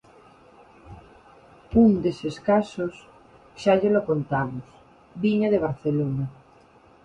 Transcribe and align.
Un 1.83 1.89
deses 2.03 2.37
casos, 2.49 2.93
xa 3.61 3.73
llelo 3.81 4.01
contamos, 4.09 4.67
viña 5.23 5.49
de 5.53 5.63
Barcelona. 5.67 6.25